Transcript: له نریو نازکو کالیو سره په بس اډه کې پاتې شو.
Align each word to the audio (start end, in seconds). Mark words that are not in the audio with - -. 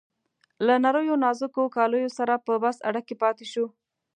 له 0.65 0.75
نریو 0.83 1.15
نازکو 1.25 1.63
کالیو 1.75 2.15
سره 2.17 2.33
په 2.45 2.53
بس 2.63 2.77
اډه 2.89 3.01
کې 3.07 3.15
پاتې 3.23 3.45
شو. 3.51 3.65